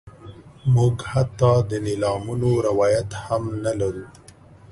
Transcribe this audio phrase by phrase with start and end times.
[0.73, 4.05] موږ حتی د نیلامونو روایت هم نه لرو.